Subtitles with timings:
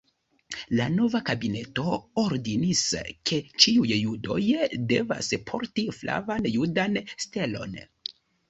[0.77, 1.83] La nova kabineto
[2.21, 2.81] ordonis,
[3.31, 4.41] ke ĉiuj judoj
[4.95, 7.81] devas porti flavan judan stelon.